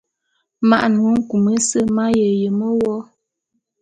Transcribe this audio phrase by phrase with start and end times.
[0.69, 2.95] Man me nku mese m'aye yeme wo.